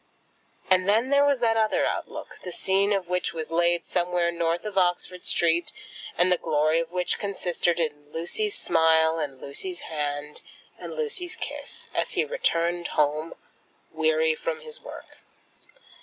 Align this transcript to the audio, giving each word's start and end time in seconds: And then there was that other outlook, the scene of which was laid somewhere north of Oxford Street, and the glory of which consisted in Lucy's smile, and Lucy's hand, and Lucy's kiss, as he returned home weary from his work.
And 0.71 0.89
then 0.89 1.11
there 1.11 1.23
was 1.27 1.41
that 1.41 1.57
other 1.57 1.85
outlook, 1.85 2.39
the 2.43 2.51
scene 2.51 2.91
of 2.91 3.07
which 3.07 3.35
was 3.35 3.51
laid 3.51 3.85
somewhere 3.85 4.31
north 4.31 4.65
of 4.65 4.75
Oxford 4.75 5.23
Street, 5.23 5.71
and 6.17 6.31
the 6.31 6.39
glory 6.39 6.79
of 6.79 6.91
which 6.91 7.19
consisted 7.19 7.79
in 7.79 8.11
Lucy's 8.11 8.57
smile, 8.57 9.19
and 9.19 9.39
Lucy's 9.39 9.81
hand, 9.81 10.41
and 10.79 10.93
Lucy's 10.95 11.35
kiss, 11.35 11.91
as 11.93 12.13
he 12.13 12.25
returned 12.25 12.87
home 12.97 13.35
weary 13.91 14.33
from 14.33 14.61
his 14.61 14.81
work. 14.81 15.19